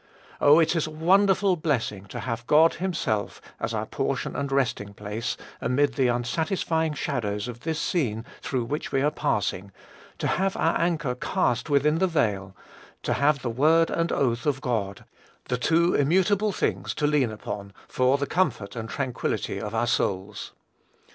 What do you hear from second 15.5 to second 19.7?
two immutable things, to lean upon, for the comfort and tranquillity